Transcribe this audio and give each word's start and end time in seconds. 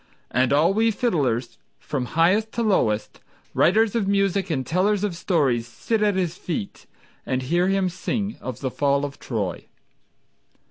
And 0.31 0.51
all 0.51 0.73
we 0.73 0.89
fiddlers, 0.89 1.59
from 1.77 2.05
highest 2.17 2.51
to 2.53 2.63
lowest, 2.63 3.19
Writers 3.53 3.93
of 3.93 4.07
music 4.07 4.49
and 4.49 4.65
tellers 4.65 5.03
of 5.03 5.15
stories 5.15 5.67
Sit 5.67 6.01
at 6.01 6.15
his 6.15 6.35
feet, 6.39 6.87
And 7.23 7.43
hear 7.43 7.67
him 7.67 7.87
sing 7.87 8.35
of 8.41 8.61
the 8.61 8.71
fall 8.71 9.05
of 9.05 9.19
Troy. 9.19 9.67